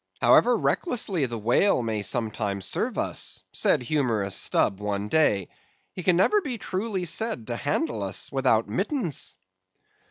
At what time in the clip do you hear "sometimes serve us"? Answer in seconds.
2.01-3.43